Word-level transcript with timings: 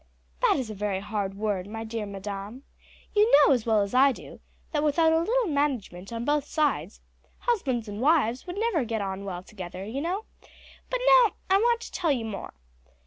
"That 0.41 0.55
is 0.57 0.71
a 0.71 0.73
very 0.73 0.99
hard 0.99 1.35
word, 1.35 1.67
my 1.67 1.83
dear 1.83 2.07
madam. 2.07 2.63
You 3.13 3.31
know 3.45 3.53
as 3.53 3.67
well 3.67 3.81
as 3.81 3.93
I 3.93 4.11
do 4.11 4.39
that 4.71 4.81
without 4.83 5.13
a 5.13 5.19
little 5.19 5.45
management 5.45 6.11
on 6.11 6.25
both 6.25 6.45
sides 6.45 7.01
husbands 7.41 7.87
and 7.87 8.01
wives 8.01 8.47
would 8.47 8.57
never 8.57 8.83
get 8.83 9.01
on 9.03 9.25
well 9.25 9.43
together; 9.43 9.85
but 9.93 10.09
now 11.07 11.33
I 11.51 11.57
want 11.57 11.81
to 11.81 11.91
tell 11.91 12.11
you 12.11 12.25
more. 12.25 12.55